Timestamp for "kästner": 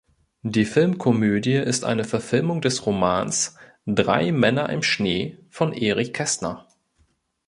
6.11-6.65